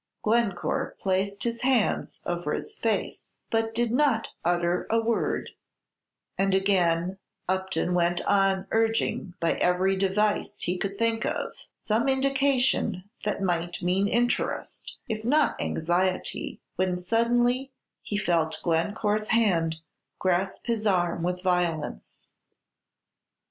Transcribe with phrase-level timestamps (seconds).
[0.23, 5.51] Glencore placed his hands over his face, but did not utter a word;
[6.39, 13.03] and again Upton went on urging, by every device he could think of, some indication
[13.25, 17.71] that might mean interest, if not anxiety, when suddenly
[18.01, 19.75] he felt Glencore's hand
[20.17, 22.25] grasp his arm with violence.